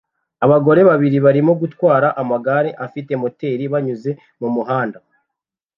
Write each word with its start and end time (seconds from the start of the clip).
Abagore 0.45 0.81
babiri 0.89 1.17
barimo 1.25 1.51
gutwara 1.61 2.07
amagare 2.21 2.69
afite 2.85 3.11
moteri 3.21 3.63
banyuze 3.73 4.11
mumuhanda 4.39 4.97